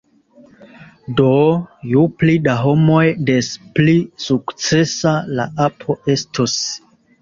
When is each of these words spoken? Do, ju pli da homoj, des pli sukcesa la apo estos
Do, 1.19 1.27
ju 1.91 2.07
pli 2.23 2.39
da 2.49 2.57
homoj, 2.63 3.05
des 3.31 3.53
pli 3.79 3.97
sukcesa 4.27 5.17
la 5.41 5.51
apo 5.71 6.03
estos 6.19 6.63